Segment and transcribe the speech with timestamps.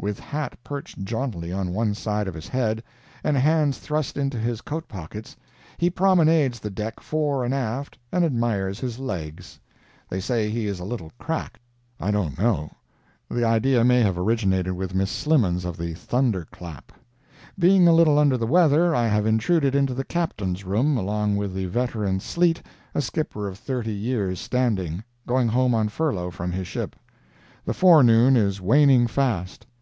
[0.00, 2.84] With hat perched jauntily on one side of his head,
[3.24, 5.34] and hands thrust into his coat pockets,
[5.76, 9.58] he promenades the deck fore and aft, and admires his legs.
[10.08, 11.58] They say he is a little "cracked,"
[11.98, 16.92] I don't know—the idea may have originated with Miss Slimmens of the "Thunderclap."
[17.58, 21.52] Being a little under the weather, I have intruded into the Captain's room, along with
[21.54, 22.62] the veteran Sleet,
[22.94, 26.94] a skipper of thirty years standing, going home on furlough from his ship.
[27.64, 29.64] The forenoon is waning fast.